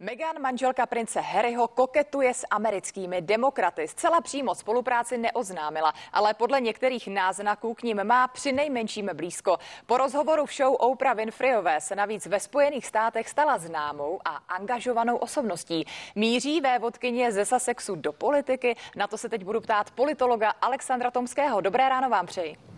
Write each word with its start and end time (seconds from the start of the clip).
Meghan, 0.00 0.40
manželka 0.40 0.86
prince 0.86 1.20
Harryho, 1.20 1.68
koketuje 1.68 2.34
s 2.34 2.46
americkými 2.50 3.20
demokraty. 3.20 3.88
Zcela 3.88 4.20
přímo 4.20 4.54
spolupráci 4.54 5.18
neoznámila, 5.18 5.92
ale 6.12 6.34
podle 6.34 6.60
některých 6.60 7.08
náznaků 7.08 7.74
k 7.74 7.82
ním 7.82 8.04
má 8.04 8.28
při 8.28 8.52
nejmenším 8.52 9.10
blízko. 9.14 9.56
Po 9.86 9.96
rozhovoru 9.96 10.46
v 10.46 10.52
show 10.52 10.74
Oprah 10.74 11.16
Winfreyové 11.16 11.80
se 11.80 11.96
navíc 11.96 12.26
ve 12.26 12.40
Spojených 12.40 12.86
státech 12.86 13.28
stala 13.28 13.58
známou 13.58 14.20
a 14.24 14.30
angažovanou 14.30 15.16
osobností. 15.16 15.84
Míří 16.14 16.60
vévodkyně 16.60 17.32
ze 17.32 17.44
Sussexu 17.44 17.94
do 17.94 18.12
politiky? 18.12 18.76
Na 18.96 19.06
to 19.06 19.18
se 19.18 19.28
teď 19.28 19.44
budu 19.44 19.60
ptát 19.60 19.90
politologa 19.90 20.52
Alexandra 20.60 21.10
Tomského. 21.10 21.60
Dobré 21.60 21.88
ráno 21.88 22.10
vám 22.10 22.26
přeji. 22.26 22.75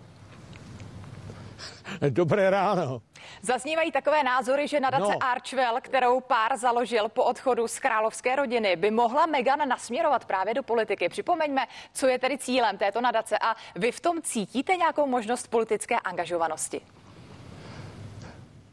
Dobré 2.10 2.50
ráno. 2.50 3.02
Zaznívají 3.42 3.92
takové 3.92 4.22
názory, 4.22 4.68
že 4.68 4.80
nadace 4.80 5.12
no. 5.12 5.22
Archwell, 5.22 5.80
kterou 5.80 6.20
pár 6.20 6.56
založil 6.56 7.08
po 7.08 7.24
odchodu 7.24 7.68
z 7.68 7.78
královské 7.78 8.36
rodiny, 8.36 8.76
by 8.76 8.90
mohla 8.90 9.26
Meghan 9.26 9.68
nasměrovat 9.68 10.24
právě 10.24 10.54
do 10.54 10.62
politiky. 10.62 11.08
Připomeňme, 11.08 11.66
co 11.92 12.06
je 12.06 12.18
tedy 12.18 12.38
cílem 12.38 12.78
této 12.78 13.00
nadace 13.00 13.38
a 13.38 13.56
vy 13.76 13.92
v 13.92 14.00
tom 14.00 14.22
cítíte 14.22 14.76
nějakou 14.76 15.06
možnost 15.06 15.48
politické 15.48 15.98
angažovanosti? 15.98 16.80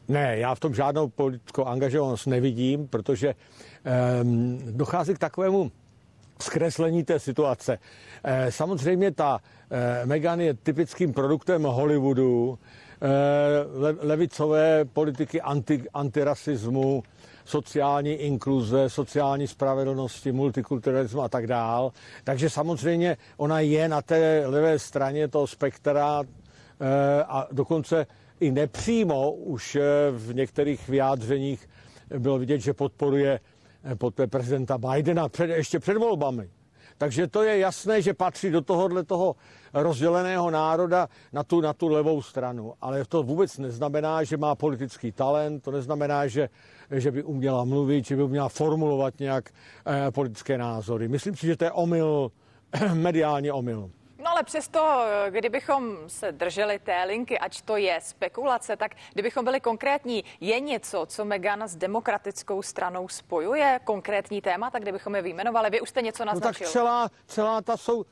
Ne, 0.08 0.38
já 0.38 0.54
v 0.54 0.60
tom 0.60 0.74
žádnou 0.74 1.08
politickou 1.08 1.64
angažovanost 1.64 2.26
nevidím, 2.26 2.88
protože 2.88 3.34
um, 4.22 4.58
dochází 4.76 5.14
k 5.14 5.18
takovému 5.18 5.72
zkreslení 6.40 7.04
té 7.04 7.18
situace. 7.18 7.78
E, 8.24 8.52
samozřejmě 8.52 9.10
ta 9.10 9.40
e, 9.70 10.06
Meghan 10.06 10.40
je 10.40 10.54
typickým 10.54 11.12
produktem 11.12 11.62
Hollywoodu, 11.62 12.58
e, 13.00 13.08
le, 13.78 13.94
levicové 14.00 14.84
politiky 14.84 15.40
anti, 15.40 15.84
antirasismu, 15.94 17.02
sociální 17.44 18.12
inkluze, 18.12 18.90
sociální 18.90 19.46
spravedlnosti, 19.46 20.32
multikulturalismu 20.32 21.22
a 21.22 21.28
tak 21.28 21.46
dál. 21.46 21.92
Takže 22.24 22.50
samozřejmě 22.50 23.16
ona 23.36 23.60
je 23.60 23.88
na 23.88 24.02
té 24.02 24.42
levé 24.46 24.78
straně 24.78 25.28
toho 25.28 25.46
spektra 25.46 26.22
a 27.28 27.46
dokonce 27.52 28.06
i 28.40 28.50
nepřímo 28.50 29.32
už 29.32 29.78
v 30.10 30.34
některých 30.34 30.88
vyjádřeních 30.88 31.68
bylo 32.18 32.38
vidět, 32.38 32.58
že 32.58 32.74
podporuje 32.74 33.40
poté 33.94 34.26
prezidenta 34.26 34.78
Bidena 34.78 35.28
před, 35.28 35.50
ještě 35.50 35.78
před 35.78 35.96
volbami. 35.96 36.50
Takže 36.98 37.26
to 37.26 37.42
je 37.42 37.58
jasné, 37.58 38.02
že 38.02 38.14
patří 38.14 38.50
do 38.50 38.60
tohohle 38.60 39.04
toho 39.04 39.36
rozděleného 39.74 40.50
národa 40.50 41.08
na 41.32 41.42
tu, 41.42 41.60
na 41.60 41.72
tu 41.72 41.88
levou 41.88 42.22
stranu. 42.22 42.74
Ale 42.80 43.04
to 43.04 43.22
vůbec 43.22 43.58
neznamená, 43.58 44.24
že 44.24 44.36
má 44.36 44.54
politický 44.54 45.12
talent, 45.12 45.62
to 45.62 45.70
neznamená, 45.70 46.26
že, 46.26 46.48
že 46.90 47.10
by 47.10 47.22
uměla 47.22 47.64
mluvit, 47.64 48.06
že 48.06 48.16
by 48.16 48.22
uměla 48.22 48.48
formulovat 48.48 49.20
nějak 49.20 49.50
eh, 49.86 50.10
politické 50.10 50.58
názory. 50.58 51.08
Myslím 51.08 51.36
si, 51.36 51.46
že 51.46 51.56
to 51.56 51.64
je 51.64 51.72
omyl, 51.72 52.32
mediální 52.94 53.50
omyl. 53.50 53.90
Ale 54.36 54.44
přesto, 54.44 55.04
kdybychom 55.30 55.96
se 56.06 56.32
drželi 56.32 56.78
té 56.78 57.04
linky, 57.04 57.38
ať 57.38 57.62
to 57.62 57.76
je 57.76 57.98
spekulace, 58.02 58.76
tak 58.76 58.94
kdybychom 59.12 59.44
byli 59.44 59.60
konkrétní, 59.60 60.24
je 60.40 60.60
něco, 60.60 61.06
co 61.06 61.24
Megan 61.24 61.68
s 61.68 61.76
demokratickou 61.76 62.62
stranou 62.62 63.08
spojuje, 63.08 63.80
konkrétní 63.84 64.40
téma, 64.40 64.70
tak 64.70 64.82
kdybychom 64.82 65.14
je 65.14 65.22
vyjmenovali, 65.22 65.70
vy 65.70 65.80
už 65.80 65.88
jste 65.88 66.02
něco 66.02 66.24
naznačil. 66.24 66.66
No 66.66 66.72
tak 66.72 66.72
celá, 66.72 67.10
celá 67.26 67.62
ta 67.62 67.76
sou... 67.76 68.04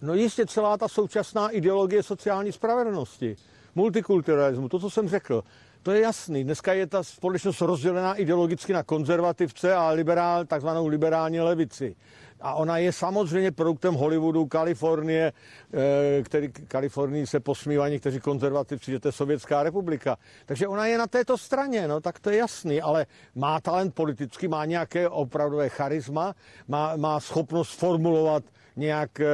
No 0.00 0.14
jistě 0.14 0.46
celá 0.46 0.76
ta 0.76 0.88
současná 0.88 1.50
ideologie 1.50 2.02
sociální 2.02 2.52
spravedlnosti, 2.52 3.36
multikulturalismu, 3.74 4.68
to, 4.68 4.78
co 4.78 4.90
jsem 4.90 5.08
řekl, 5.08 5.44
to 5.82 5.92
je 5.92 6.00
jasný. 6.00 6.44
Dneska 6.44 6.72
je 6.72 6.86
ta 6.86 7.02
společnost 7.02 7.60
rozdělená 7.60 8.14
ideologicky 8.14 8.72
na 8.72 8.82
konzervativce 8.82 9.74
a 9.74 9.88
liberál, 9.88 10.44
takzvanou 10.44 10.86
liberální 10.86 11.40
levici. 11.40 11.96
A 12.40 12.54
ona 12.54 12.78
je 12.78 12.92
samozřejmě 12.92 13.50
produktem 13.52 13.94
Hollywoodu, 13.94 14.46
Kalifornie, 14.46 15.32
eh, 15.72 16.22
který 16.22 16.52
Kalifornii 16.52 17.26
se 17.26 17.40
posmívají 17.40 17.92
někteří 17.92 18.20
konzervativci, 18.20 18.90
že 18.90 19.00
to 19.00 19.08
je 19.08 19.12
Sovětská 19.12 19.62
republika. 19.62 20.16
Takže 20.46 20.68
ona 20.68 20.86
je 20.86 20.98
na 20.98 21.06
této 21.06 21.38
straně, 21.38 21.88
no 21.88 22.00
tak 22.00 22.20
to 22.20 22.30
je 22.30 22.36
jasný, 22.36 22.80
ale 22.80 23.06
má 23.34 23.60
talent 23.60 23.94
politický, 23.94 24.48
má 24.48 24.64
nějaké 24.64 25.08
opravdové 25.08 25.68
charisma, 25.68 26.34
má, 26.68 26.96
má 26.96 27.20
schopnost 27.20 27.78
formulovat 27.78 28.44
nějak 28.80 29.20
eh, 29.20 29.26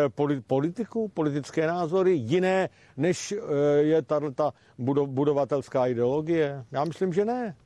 politiku, 0.46 1.08
politické 1.08 1.66
názory, 1.66 2.12
jiné, 2.12 2.68
než 2.96 3.32
eh, 3.32 3.36
je 3.82 4.02
tato 4.02 4.52
budovatelská 5.06 5.86
ideologie? 5.86 6.64
Já 6.72 6.84
myslím, 6.84 7.12
že 7.12 7.24
ne. 7.24 7.56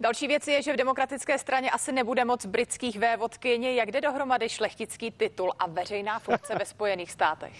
Další 0.00 0.26
věc 0.26 0.48
je, 0.48 0.62
že 0.62 0.72
v 0.72 0.76
demokratické 0.76 1.38
straně 1.38 1.70
asi 1.70 1.92
nebude 1.92 2.24
moc 2.24 2.46
britských 2.46 2.98
vévodkyň. 2.98 3.64
Jak 3.64 3.90
jde 3.90 4.00
dohromady 4.00 4.48
šlechtický 4.48 5.10
titul 5.10 5.52
a 5.58 5.66
veřejná 5.66 6.18
funkce 6.18 6.54
ve 6.54 6.64
Spojených 6.64 7.12
státech? 7.12 7.56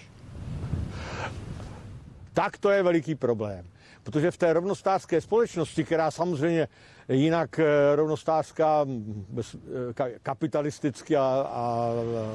Tak 2.33 2.59
to 2.59 2.71
je 2.71 2.83
veliký 2.83 3.15
problém. 3.15 3.67
Protože 4.09 4.31
v 4.31 4.37
té 4.37 4.53
rovnostářské 4.53 5.21
společnosti, 5.21 5.85
která 5.85 6.11
samozřejmě 6.11 6.69
jinak 7.09 7.59
eh, 7.59 7.97
rovnostářská 7.97 8.87
eh, 9.39 10.19
kapitalisticky 10.23 11.17
a, 11.17 11.23
a 11.51 11.93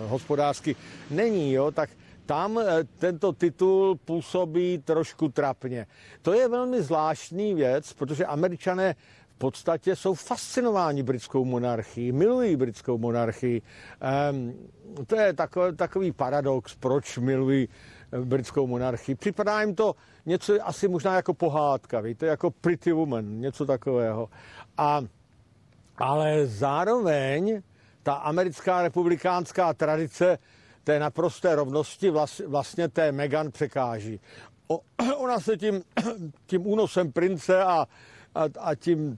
hospodářsky 0.07 0.75
není, 1.09 1.53
jo, 1.53 1.71
tak 1.71 1.89
tam 2.25 2.59
eh, 2.59 2.83
tento 2.97 3.33
titul 3.33 3.95
působí 4.05 4.77
trošku 4.77 5.29
trapně. 5.29 5.87
To 6.21 6.33
je 6.33 6.47
velmi 6.47 6.81
zvláštní 6.81 7.53
věc, 7.53 7.93
protože 7.93 8.25
američané 8.25 8.95
v 9.27 9.37
podstatě 9.37 9.95
jsou 9.95 10.13
fascinováni 10.13 11.03
britskou 11.03 11.45
monarchií, 11.45 12.11
milují 12.11 12.55
britskou 12.55 12.97
monarchii. 12.97 13.61
Um, 14.31 14.53
to 15.07 15.15
je 15.15 15.33
takový, 15.33 15.75
takový 15.75 16.11
paradox, 16.11 16.75
proč 16.75 17.17
milují 17.17 17.69
eh, 17.69 17.92
britskou 18.25 18.67
monarchii. 18.67 19.15
Připadá 19.15 19.61
jim 19.61 19.75
to 19.75 19.95
něco 20.25 20.67
asi 20.67 20.87
možná 20.87 21.15
jako 21.15 21.33
pohádka, 21.33 21.99
víte, 21.99 22.25
jako 22.25 22.51
Pretty 22.51 22.91
Woman, 22.91 23.39
něco 23.39 23.65
takového. 23.65 24.29
A, 24.77 25.01
ale 25.97 26.47
zároveň 26.47 27.61
ta 28.03 28.13
americká 28.13 28.81
republikánská 28.81 29.73
tradice 29.73 30.37
té 30.83 30.99
naprosté 30.99 31.55
rovnosti 31.55 32.11
vlastně 32.47 32.87
té 32.87 33.11
Meghan 33.11 33.51
překáží. 33.51 34.19
O, 34.67 34.79
ona 35.17 35.39
se 35.39 35.57
tím, 35.57 35.83
tím 36.45 36.67
únosem 36.67 37.11
prince 37.11 37.63
a, 37.63 37.87
a, 38.35 38.43
a 38.59 38.75
tím 38.75 39.17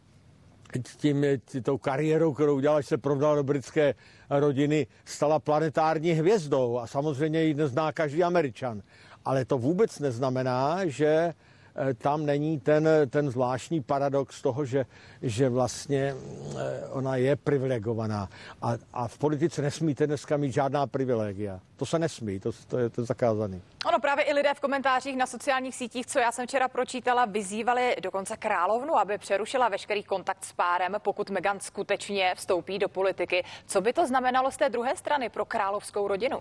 tím, 0.98 1.26
tou 1.64 1.78
kariérou, 1.78 2.34
kterou 2.34 2.56
udělala, 2.56 2.82
že 2.82 2.88
se 2.88 2.98
provdala 2.98 3.36
do 3.36 3.44
britské 3.44 3.96
rodiny, 4.30 4.88
stala 5.06 5.40
planetární 5.40 6.12
hvězdou 6.12 6.80
a 6.80 6.88
samozřejmě 6.88 7.44
ji 7.44 7.54
nezná 7.54 7.92
každý 7.92 8.24
američan. 8.24 8.82
Ale 9.26 9.46
to 9.46 9.58
vůbec 9.58 10.00
neznamená, 10.00 10.80
že 10.86 11.34
Eh, 11.34 11.55
tam 11.98 12.26
není 12.26 12.60
ten, 12.60 12.90
ten 13.10 13.30
zvláštní 13.30 13.82
paradox 13.82 14.42
toho, 14.42 14.66
že, 14.66 14.86
že 15.22 15.50
vlastně 15.50 16.16
eh, 16.58 16.88
ona 16.90 17.16
je 17.16 17.36
privilegovaná. 17.36 18.30
A, 18.62 18.74
a 18.94 19.08
v 19.08 19.18
politice 19.18 19.62
nesmíte 19.62 20.08
dneska 20.08 20.38
mít 20.38 20.54
žádná 20.54 20.88
privilegia. 20.88 21.60
To 21.76 21.86
se 21.86 22.00
nesmí, 22.00 22.40
to, 22.40 22.52
to, 22.68 22.78
je, 22.78 22.90
to 22.90 23.02
je 23.02 23.06
zakázaný. 23.06 23.62
Ono 23.88 24.00
právě 24.00 24.26
i 24.26 24.34
lidé 24.34 24.54
v 24.54 24.60
komentářích 24.60 25.18
na 25.18 25.26
sociálních 25.26 25.76
sítích, 25.76 26.06
co 26.06 26.20
já 26.20 26.32
jsem 26.32 26.48
včera 26.48 26.68
pročítala, 26.68 27.26
vyzývali 27.26 27.96
dokonce 28.02 28.38
královnu, 28.38 28.98
aby 28.98 29.18
přerušila 29.18 29.70
veškerý 29.70 30.04
kontakt 30.04 30.46
s 30.46 30.54
párem, 30.54 30.96
pokud 30.98 31.30
Meghan 31.30 31.60
skutečně 31.60 32.34
vstoupí 32.36 32.80
do 32.80 32.90
politiky. 32.90 33.44
Co 33.68 33.82
by 33.82 33.94
to 33.94 34.08
znamenalo 34.08 34.52
z 34.52 34.58
té 34.58 34.70
druhé 34.70 34.96
strany 34.96 35.30
pro 35.30 35.46
královskou 35.46 36.08
rodinu? 36.08 36.40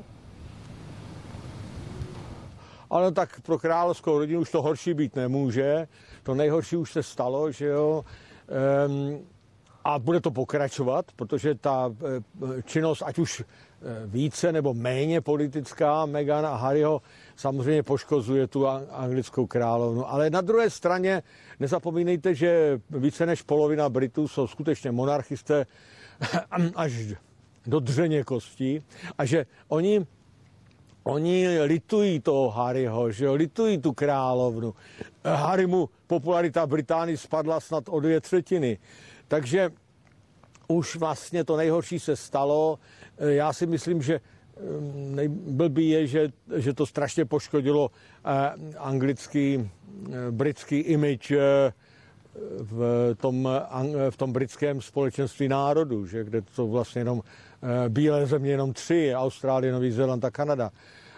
Ale 2.95 3.13
tak 3.13 3.41
pro 3.41 3.59
královskou 3.59 4.19
rodinu 4.19 4.41
už 4.41 4.51
to 4.51 4.63
horší 4.63 4.95
být 4.95 5.17
nemůže. 5.17 5.89
To 6.23 6.35
nejhorší 6.35 6.77
už 6.77 6.93
se 6.93 7.03
stalo, 7.03 7.51
že 7.53 7.67
jo. 7.67 8.05
Um, 8.87 9.27
a 9.85 9.99
bude 9.99 10.21
to 10.21 10.31
pokračovat, 10.31 11.07
protože 11.17 11.55
ta 11.55 11.91
eh, 11.91 12.63
činnost, 12.63 13.03
ať 13.07 13.19
už 13.19 13.41
eh, 13.41 13.45
více 14.07 14.53
nebo 14.53 14.75
méně 14.75 15.21
politická 15.21 16.07
Meghan 16.07 16.47
a 16.47 16.57
Harryho 16.57 17.03
samozřejmě 17.37 17.83
poškozuje 17.83 18.47
tu 18.47 18.67
anglickou 18.91 19.47
královnu. 19.47 20.11
Ale 20.11 20.31
na 20.31 20.41
druhé 20.41 20.71
straně 20.71 21.23
nezapomínejte, 21.61 22.35
že 22.35 22.81
více 22.91 23.27
než 23.27 23.43
polovina 23.43 23.89
Britů 23.89 24.29
jsou 24.29 24.47
skutečně 24.47 24.93
monarchisté 24.93 25.67
až 26.75 26.93
do 27.67 27.81
dřeně 27.81 28.25
kostí 28.25 28.83
a 29.19 29.25
že 29.25 29.47
oni 29.69 30.07
Oni 31.05 31.61
litují 31.61 32.21
toho 32.21 32.51
Harryho, 32.51 33.11
že 33.11 33.25
jo, 33.25 33.35
litují 33.35 33.79
tu 33.79 33.93
královnu. 33.93 34.75
Harry 35.25 35.67
mu 35.67 35.89
popularita 36.07 36.67
Británii 36.67 37.17
spadla 37.17 37.61
snad 37.61 37.85
o 37.89 38.01
dvě 38.01 38.21
třetiny. 38.21 38.79
Takže 39.29 39.71
už 40.69 40.97
vlastně 40.97 41.45
to 41.45 41.57
nejhorší 41.57 41.99
se 41.99 42.17
stalo. 42.17 42.79
Já 43.19 43.53
si 43.53 43.67
myslím, 43.67 44.03
že 44.03 44.21
mm, 44.61 45.17
nejblbý 45.17 45.89
je, 45.89 46.07
že, 46.07 46.29
že 46.57 46.73
to 46.73 46.87
strašně 46.87 47.25
poškodilo 47.25 47.91
eh, 48.25 48.77
anglický, 48.79 49.71
eh, 50.09 50.31
britský 50.31 50.79
image 50.79 51.31
eh, 51.31 51.73
v 52.61 53.15
tom, 53.21 53.49
v 54.11 54.17
tom 54.17 54.33
britském 54.33 54.83
společenství 54.83 55.49
národů, 55.49 56.07
že, 56.07 56.25
kde 56.25 56.43
to 56.43 56.67
vlastně 56.67 57.01
jenom 57.01 57.23
bílé 57.89 58.27
země 58.27 58.51
jenom 58.51 58.73
tři, 58.73 59.13
Austrálie, 59.15 59.73
Nový 59.73 59.91
Zéland 59.91 60.25
a 60.25 60.31
Kanada. 60.31 60.71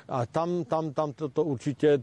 A 0.08 0.26
tam, 0.26 0.64
tam, 0.64 0.92
tam 0.92 1.12
to, 1.12 1.28
to 1.28 1.44
určitě 1.44 2.02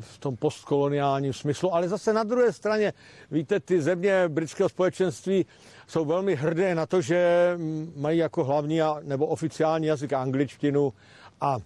v 0.00 0.18
tom 0.18 0.36
postkoloniálním 0.36 1.32
smyslu, 1.32 1.74
ale 1.74 1.88
zase 1.88 2.12
na 2.12 2.24
druhé 2.24 2.52
straně, 2.52 2.92
víte, 3.30 3.60
ty 3.60 3.82
země 3.82 4.28
britského 4.28 4.68
společenství 4.68 5.46
jsou 5.86 6.04
velmi 6.04 6.34
hrdé 6.34 6.74
na 6.74 6.86
to, 6.86 7.00
že 7.00 7.52
mají 7.96 8.18
jako 8.18 8.44
hlavní 8.44 8.80
nebo 9.02 9.26
oficiální 9.26 9.86
jazyk 9.86 10.12
angličtinu 10.12 10.92
a 11.40 11.58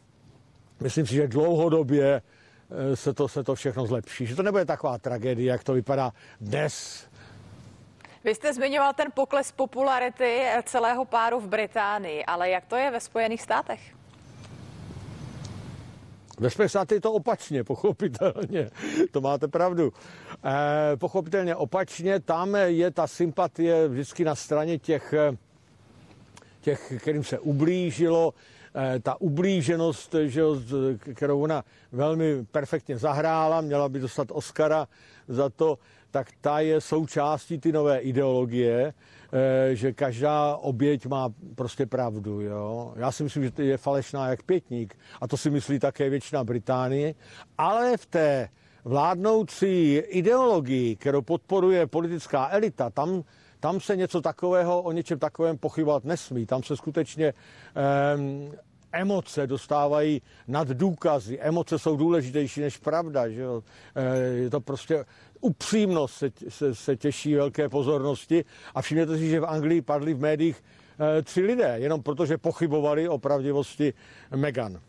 myslím 0.80 1.06
si, 1.06 1.14
že 1.14 1.28
dlouhodobě 1.28 2.06
eh, 2.14 2.22
se 2.94 3.14
to, 3.14 3.28
se 3.28 3.44
to 3.44 3.54
všechno 3.54 3.86
zlepší. 3.86 4.26
Že 4.26 4.36
to 4.36 4.42
nebude 4.42 4.64
taková 4.64 4.98
tragédie, 4.98 5.50
jak 5.50 5.64
to 5.64 5.72
vypadá 5.72 6.12
dnes. 6.40 7.06
Vy 8.24 8.34
jste 8.34 8.54
zmiňoval 8.54 8.92
ten 8.92 9.06
pokles 9.14 9.52
popularity 9.52 10.42
celého 10.62 11.04
páru 11.04 11.40
v 11.40 11.48
Británii, 11.48 12.24
ale 12.24 12.50
jak 12.50 12.66
to 12.66 12.76
je 12.76 12.90
ve 12.90 13.00
Spojených 13.00 13.42
státech? 13.42 13.80
Ve 16.38 16.50
Spojených 16.50 16.70
státech 16.70 16.96
je 16.96 17.00
to 17.00 17.12
opačně, 17.12 17.64
pochopitelně. 17.64 18.70
To 19.10 19.20
máte 19.20 19.48
pravdu. 19.48 19.92
E, 20.44 20.96
pochopitelně 20.96 21.56
opačně, 21.56 22.20
tam 22.20 22.54
je 22.54 22.90
ta 22.90 23.06
sympatie 23.06 23.88
vždycky 23.88 24.24
na 24.24 24.34
straně 24.34 24.78
těch, 24.78 25.14
těch 26.60 26.92
kterým 26.98 27.24
se 27.24 27.38
ublížilo, 27.38 28.34
Eh, 28.34 28.53
ta 29.02 29.20
ublíženost, 29.20 30.14
že, 30.26 30.42
kterou 30.98 31.40
ona 31.40 31.64
velmi 31.92 32.44
perfektně 32.44 32.98
zahrála, 32.98 33.60
měla 33.60 33.88
by 33.88 33.98
dostat 33.98 34.28
Oscara 34.30 34.88
za 35.28 35.48
to, 35.48 35.78
tak 36.14 36.28
ta 36.40 36.60
je 36.60 36.80
součástí 36.80 37.58
ty 37.58 37.72
nové 37.72 37.98
ideologie, 37.98 38.94
eh, 39.32 39.74
že 39.76 39.92
každá 39.92 40.56
oběť 40.56 41.06
má 41.06 41.28
prostě 41.54 41.86
pravdu. 41.86 42.40
Jo? 42.40 42.92
Já 42.96 43.12
si 43.12 43.22
myslím, 43.22 43.42
že 43.42 43.50
to 43.50 43.62
je 43.62 43.76
falešná 43.76 44.28
jak 44.28 44.42
pětník 44.42 44.94
a 45.20 45.28
to 45.28 45.36
si 45.36 45.50
myslí 45.50 45.78
také 45.78 46.10
většina 46.10 46.44
Británie, 46.44 47.14
ale 47.58 47.96
v 47.96 48.06
té 48.06 48.48
vládnoucí 48.84 49.94
ideologii, 49.94 50.96
kterou 50.96 51.22
podporuje 51.22 51.86
politická 51.86 52.48
elita, 52.50 52.90
tam 52.90 53.24
tam 53.64 53.80
se 53.80 53.96
něco 53.96 54.20
takového, 54.20 54.82
o 54.82 54.92
něčem 54.92 55.18
takovém 55.18 55.58
pochybovat 55.58 56.04
nesmí. 56.04 56.46
Tam 56.46 56.62
se 56.62 56.76
skutečně 56.76 57.34
um, 58.16 58.52
emoce 58.92 59.46
dostávají 59.46 60.22
nad 60.48 60.68
důkazy. 60.68 61.40
Emoce 61.40 61.78
jsou 61.78 61.96
důležitější 61.96 62.60
než 62.60 62.76
pravda. 62.76 63.28
Že 63.28 63.40
jo? 63.40 63.62
E, 63.94 64.16
je 64.16 64.50
to 64.50 64.60
prostě 64.60 65.04
upřímnost 65.40 66.14
se, 66.14 66.30
se, 66.48 66.74
se 66.74 66.96
těší 66.96 67.34
velké 67.34 67.68
pozornosti 67.68 68.44
a 68.74 68.82
všimněte 68.82 69.18
si, 69.18 69.30
že 69.30 69.40
v 69.40 69.46
Anglii 69.46 69.82
padli 69.82 70.14
v 70.14 70.20
médiích 70.20 70.64
e, 71.00 71.22
tři 71.22 71.40
lidé, 71.40 71.74
jenom 71.78 72.02
protože 72.02 72.38
pochybovali 72.38 73.08
o 73.08 73.18
pravdivosti 73.18 73.94
Meghan. 74.36 74.80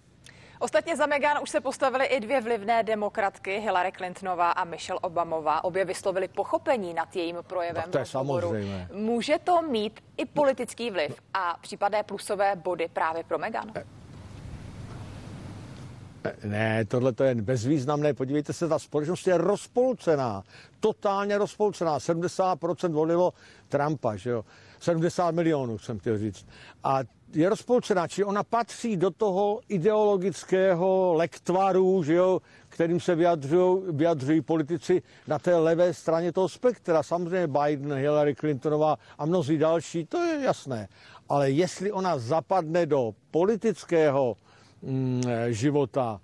Ostatně 0.59 0.95
za 0.95 1.05
Meghan 1.05 1.43
už 1.43 1.49
se 1.49 1.61
postavily 1.61 2.05
i 2.05 2.19
dvě 2.19 2.41
vlivné 2.41 2.83
demokratky, 2.83 3.59
Hillary 3.59 3.91
Clintonová 3.91 4.51
a 4.51 4.63
Michelle 4.63 4.99
Obamová. 4.99 5.63
Obě 5.63 5.85
vyslovili 5.85 6.27
pochopení 6.27 6.93
nad 6.93 7.15
jejím 7.15 7.37
projevem. 7.47 7.83
Tak 7.83 7.91
to 7.91 7.97
je 7.97 8.05
samozřejmé. 8.05 8.89
Může 8.93 9.39
to 9.43 9.61
mít 9.61 9.99
i 10.17 10.25
politický 10.25 10.91
vliv 10.91 11.21
a 11.33 11.57
případné 11.61 12.03
plusové 12.03 12.55
body 12.55 12.89
právě 12.93 13.23
pro 13.23 13.37
Meghan? 13.37 13.71
Ne, 16.43 16.85
tohle 16.85 17.13
to 17.13 17.23
je 17.23 17.35
bezvýznamné. 17.35 18.13
Podívejte 18.13 18.53
se, 18.53 18.67
ta 18.67 18.79
společnost 18.79 19.27
je 19.27 19.37
rozpolcená. 19.37 20.43
Totálně 20.79 21.37
rozpolcená. 21.37 21.97
70% 21.97 22.91
volilo 22.91 23.33
Trumpa, 23.69 24.15
že 24.15 24.29
jo. 24.29 24.45
70 24.79 25.31
milionů, 25.31 25.77
jsem 25.77 25.99
chtěl 25.99 26.17
říct. 26.17 26.47
A 26.83 26.99
je 27.35 27.49
rozpolcená, 27.49 28.07
či 28.07 28.23
ona 28.23 28.43
patří 28.43 28.97
do 28.97 29.11
toho 29.11 29.61
ideologického 29.69 31.13
lektvaru, 31.13 32.03
že 32.03 32.13
jo, 32.13 32.41
kterým 32.69 32.99
se 32.99 33.15
vyjadřují, 33.15 33.83
vyjadřují 33.91 34.41
politici 34.41 35.01
na 35.27 35.39
té 35.39 35.55
levé 35.55 35.93
straně 35.93 36.31
toho 36.31 36.49
spektra. 36.49 37.03
Samozřejmě 37.03 37.47
Biden, 37.47 37.93
Hillary 37.93 38.35
Clintonová 38.35 38.97
a 39.17 39.25
mnozí 39.25 39.57
další, 39.57 40.05
to 40.05 40.23
je 40.23 40.41
jasné. 40.43 40.87
Ale 41.29 41.51
jestli 41.51 41.91
ona 41.91 42.17
zapadne 42.17 42.85
do 42.85 43.11
politického 43.31 44.37
mm, 44.81 45.23
života, 45.49 46.21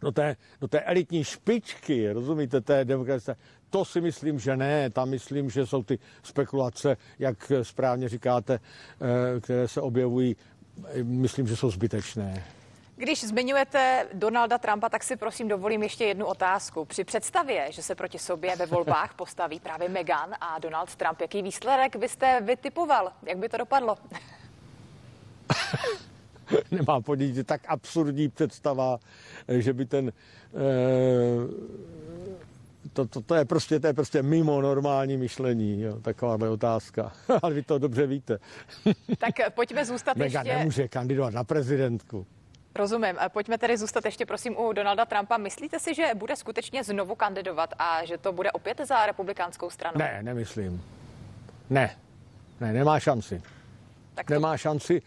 do 0.00 0.12
té, 0.12 0.36
do 0.60 0.68
té 0.68 0.80
elitní 0.80 1.24
špičky, 1.24 2.12
rozumíte, 2.12 2.60
té 2.60 2.84
demokracie, 2.84 3.36
to 3.70 3.84
si 3.84 4.00
myslím, 4.00 4.38
že 4.38 4.56
ne. 4.56 4.90
Tam 4.90 5.08
myslím, 5.08 5.50
že 5.50 5.66
jsou 5.66 5.82
ty 5.82 5.98
spekulace, 6.22 6.96
jak 7.18 7.52
správně 7.62 8.08
říkáte, 8.08 8.54
eh, 8.56 9.40
které 9.40 9.68
se 9.68 9.80
objevují, 9.80 10.36
myslím, 11.02 11.46
že 11.46 11.56
jsou 11.56 11.70
zbytečné. 11.70 12.44
Když 12.96 13.24
zmiňujete 13.24 14.06
Donalda 14.12 14.58
Trumpa, 14.58 14.88
tak 14.88 15.04
si 15.04 15.16
prosím 15.16 15.48
dovolím 15.48 15.82
ještě 15.82 16.04
jednu 16.04 16.26
otázku. 16.26 16.84
Při 16.84 17.04
představě, 17.04 17.72
že 17.72 17.82
se 17.82 17.94
proti 17.94 18.18
sobě 18.18 18.56
ve 18.56 18.66
volbách 18.66 19.14
postaví 19.14 19.60
právě 19.60 19.88
Meghan 19.88 20.34
a 20.40 20.58
Donald 20.58 20.96
Trump, 20.96 21.20
jaký 21.20 21.42
výsledek 21.42 21.96
byste 21.96 22.40
vytipoval? 22.40 23.12
Jak 23.22 23.38
by 23.38 23.48
to 23.48 23.56
dopadlo? 23.56 23.96
Nemám 26.70 27.02
podívat, 27.02 27.46
tak 27.46 27.60
absurdní 27.68 28.28
představa, 28.28 28.98
že 29.48 29.72
by 29.72 29.86
ten 29.86 30.08
eh, 30.08 30.12
to, 32.98 33.06
to, 33.06 33.20
to, 33.20 33.34
je 33.34 33.44
prostě, 33.44 33.80
to 33.80 33.86
je 33.86 33.92
prostě 33.92 34.22
mimo 34.22 34.60
normální 34.60 35.16
myšlení, 35.16 35.82
jo, 35.82 36.00
takováhle 36.00 36.48
otázka. 36.48 37.12
Ale 37.42 37.54
vy 37.54 37.62
to 37.62 37.78
dobře 37.78 38.06
víte. 38.06 38.38
tak 39.18 39.34
pojďme 39.54 39.84
zůstat 39.84 40.16
Mega 40.16 40.40
ještě... 40.40 40.56
nemůže 40.58 40.88
kandidovat 40.88 41.34
na 41.34 41.44
prezidentku. 41.44 42.26
Rozumím. 42.74 43.16
Pojďme 43.28 43.58
tedy 43.58 43.76
zůstat 43.76 44.04
ještě 44.04 44.26
prosím 44.26 44.56
u 44.56 44.72
Donalda 44.72 45.04
Trumpa. 45.04 45.36
Myslíte 45.36 45.80
si, 45.80 45.94
že 45.94 46.10
bude 46.14 46.36
skutečně 46.36 46.84
znovu 46.84 47.14
kandidovat 47.14 47.74
a 47.78 48.04
že 48.04 48.18
to 48.18 48.32
bude 48.32 48.52
opět 48.52 48.80
za 48.84 49.06
republikánskou 49.06 49.70
stranu? 49.70 49.98
Ne, 49.98 50.18
nemyslím. 50.22 50.82
Ne, 51.70 51.96
ne, 52.60 52.72
nemá 52.72 53.00
šanci 53.00 53.42
tak 54.18 54.26
to... 54.26 54.34
nemá 54.34 54.56
šanci. 54.56 55.02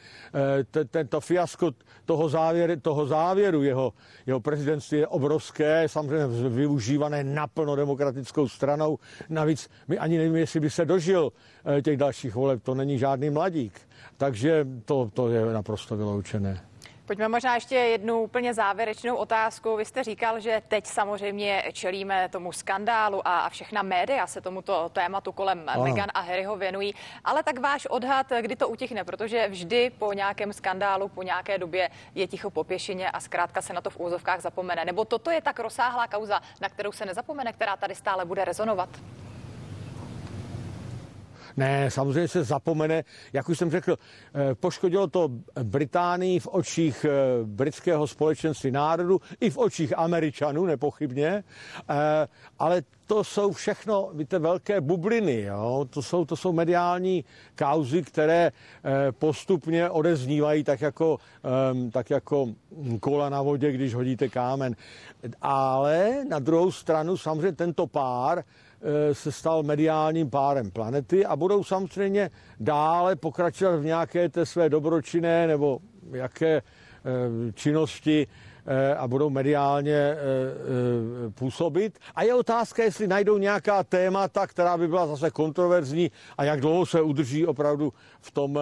Eh, 0.71 0.85
tento 0.85 1.21
fiasko 1.21 1.71
toho 2.05 2.29
závěru, 2.29 2.79
toho 2.79 3.07
závěru 3.07 3.63
jeho, 3.63 3.93
jeho 4.25 4.39
prezidentství 4.39 4.97
je 4.97 5.07
obrovské, 5.07 5.89
samozřejmě 5.89 6.27
využívané 6.49 7.23
naplno 7.23 7.75
demokratickou 7.75 8.47
stranou. 8.47 8.99
Navíc 9.29 9.69
my 9.87 9.97
ani 9.97 10.17
nevíme, 10.17 10.39
jestli 10.39 10.59
by 10.59 10.69
se 10.69 10.85
dožil 10.85 11.31
eh, 11.65 11.81
těch 11.81 11.97
dalších 11.97 12.35
voleb, 12.35 12.63
to 12.63 12.75
není 12.75 12.97
žádný 12.97 13.29
mladík. 13.29 13.81
Takže 14.17 14.67
to, 14.85 15.11
to 15.13 15.29
je 15.29 15.45
naprosto 15.53 15.97
vyloučené. 15.97 16.70
Pojďme 17.11 17.27
možná 17.27 17.55
ještě 17.55 17.75
jednu 17.75 18.21
úplně 18.21 18.53
závěrečnou 18.53 19.15
otázku. 19.15 19.75
Vy 19.75 19.85
jste 19.85 20.03
říkal, 20.03 20.39
že 20.39 20.61
teď 20.67 20.87
samozřejmě 20.87 21.63
čelíme 21.73 22.29
tomu 22.29 22.51
skandálu 22.51 23.27
a 23.27 23.49
všechna 23.49 23.81
média 23.81 24.27
se 24.27 24.41
tomuto 24.41 24.89
tématu 24.89 25.31
kolem 25.31 25.63
ano. 25.67 25.83
Meghan 25.83 26.09
a 26.13 26.19
Harryho 26.19 26.55
věnují. 26.55 26.95
Ale 27.23 27.43
tak 27.43 27.59
váš 27.59 27.85
odhad, 27.85 28.27
kdy 28.41 28.55
to 28.55 28.69
utichne, 28.69 29.03
protože 29.03 29.47
vždy 29.47 29.89
po 29.89 30.13
nějakém 30.13 30.53
skandálu, 30.53 31.09
po 31.09 31.23
nějaké 31.23 31.57
době 31.57 31.89
je 32.15 32.27
ticho 32.27 32.49
po 32.49 32.63
pěšině 32.63 33.11
a 33.11 33.19
zkrátka 33.19 33.61
se 33.61 33.73
na 33.73 33.81
to 33.81 33.89
v 33.89 33.99
úzovkách 33.99 34.41
zapomene. 34.41 34.85
Nebo 34.85 35.05
toto 35.05 35.31
je 35.31 35.41
tak 35.41 35.59
rozsáhlá 35.59 36.07
kauza, 36.07 36.41
na 36.61 36.69
kterou 36.69 36.91
se 36.91 37.05
nezapomene, 37.05 37.53
která 37.53 37.77
tady 37.77 37.95
stále 37.95 38.25
bude 38.25 38.45
rezonovat? 38.45 38.89
Ne, 41.57 41.91
samozřejmě 41.91 42.27
se 42.27 42.43
zapomene, 42.43 43.03
jak 43.33 43.49
už 43.49 43.57
jsem 43.57 43.71
řekl, 43.71 43.97
eh, 44.33 44.55
poškodilo 44.55 45.07
to 45.07 45.29
Británii 45.63 46.39
v 46.39 46.47
očích 46.47 47.05
eh, 47.05 47.11
britského 47.45 48.07
společenství 48.07 48.71
národu 48.71 49.21
i 49.39 49.49
v 49.49 49.57
očích 49.57 49.97
Američanů, 49.97 50.65
nepochybně, 50.65 51.43
eh, 51.89 52.27
ale 52.59 52.81
to 53.07 53.23
jsou 53.23 53.51
všechno, 53.51 54.09
víte, 54.13 54.39
velké 54.39 54.81
bubliny, 54.81 55.41
jo? 55.41 55.87
To, 55.89 56.01
jsou, 56.01 56.25
to 56.25 56.35
jsou 56.35 56.53
mediální 56.53 57.25
kauzy, 57.55 58.01
které 58.01 58.51
postupně 59.11 59.89
odeznívají 59.89 60.63
tak 60.63 60.81
jako, 60.81 61.17
ehm, 61.43 61.91
tak 61.91 62.09
jako 62.09 62.47
kola 62.99 63.29
na 63.29 63.41
vodě, 63.41 63.71
když 63.71 63.93
hodíte 63.93 64.29
kámen. 64.29 64.75
Ale 65.41 66.25
na 66.29 66.39
druhou 66.39 66.71
stranu 66.71 67.17
samozřejmě 67.17 67.51
tento 67.51 67.87
pár 67.87 68.43
se 69.13 69.31
stal 69.31 69.63
mediálním 69.63 70.29
párem 70.29 70.71
planety 70.71 71.25
a 71.25 71.35
budou 71.35 71.63
samozřejmě 71.63 72.31
dále 72.59 73.15
pokračovat 73.15 73.75
v 73.75 73.85
nějaké 73.85 74.29
té 74.29 74.45
své 74.45 74.69
dobročinné 74.69 75.47
nebo 75.47 75.79
jaké 76.11 76.57
eh, 76.57 76.61
činnosti 77.53 78.27
eh, 78.65 78.95
a 78.95 79.07
budou 79.07 79.29
mediálně 79.29 80.15
působit. 81.35 81.99
A 82.15 82.23
je 82.23 82.33
otázka, 82.33 82.83
jestli 82.83 83.07
najdou 83.07 83.37
nějaká 83.37 83.83
témata, 83.83 84.47
která 84.47 84.77
by 84.77 84.87
byla 84.87 85.07
zase 85.07 85.31
kontroverzní 85.31 86.11
a 86.37 86.43
jak 86.43 86.61
dlouho 86.61 86.85
se 86.85 87.01
udrží 87.01 87.45
opravdu 87.45 87.93
v 88.21 88.31
tom 88.31 88.59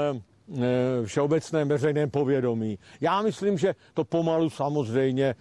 všeobecném 1.05 1.67
veřejném 1.67 2.09
povědomí. 2.09 2.79
Já 3.01 3.21
myslím, 3.21 3.57
že 3.57 3.75
to 3.93 4.03
pomalu 4.03 4.49
samozřejmě 4.49 5.35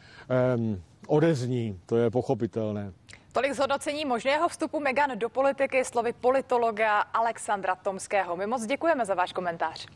odezní, 1.07 1.81
to 1.87 1.97
je 1.97 2.11
pochopitelné. 2.11 2.93
Tolik 3.33 3.53
zhodnocení 3.55 4.05
možného 4.05 4.49
vstupu 4.49 4.81
Megan 4.81 5.19
do 5.19 5.29
politiky 5.29 5.85
slovy 5.85 6.13
politologa 6.13 7.01
Alexandra 7.01 7.77
Tomského. 7.77 8.37
My 8.37 8.47
moc 8.47 8.67
děkujeme 8.67 9.07
za 9.07 9.15
váš 9.15 9.33
komentář. 9.33 9.87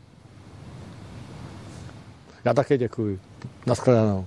Já 2.45 2.53
také 2.53 2.77
děkuji. 2.77 3.19
Naschledanou. 3.65 4.25